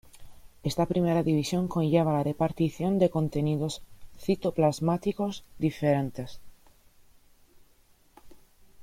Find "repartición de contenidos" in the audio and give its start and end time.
2.23-3.73